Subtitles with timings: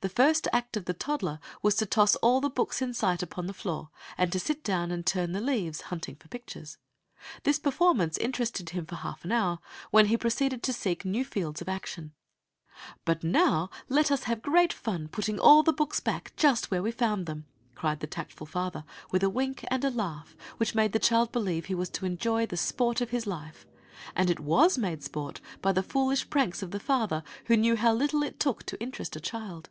[0.00, 3.46] The first act of the toddler was to toss all the books in sight upon
[3.46, 6.76] the floor and to sit down and turn the leaves, hunting for pictures.
[7.44, 9.60] This performance interested him for half an hour,
[9.92, 12.14] when he proceeded to seek new fields of action.
[13.04, 16.90] "But now let us have great fun putting all the books back just where we
[16.90, 18.82] found them," cried the tactful father,
[19.12, 22.44] with a wink and a laugh, which made the child believe he was to enjoy
[22.44, 23.66] the sport of his life.
[24.16, 27.92] And it was made sport by the foolish pranks of the father who knew how
[27.94, 29.68] little it took to interest a child.